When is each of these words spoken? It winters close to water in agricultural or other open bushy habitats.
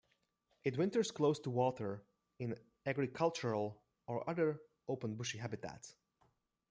It 0.63 0.79
winters 0.79 1.11
close 1.11 1.39
to 1.41 1.51
water 1.51 2.01
in 2.39 2.55
agricultural 2.87 3.83
or 4.07 4.27
other 4.27 4.59
open 4.87 5.13
bushy 5.13 5.37
habitats. 5.37 5.93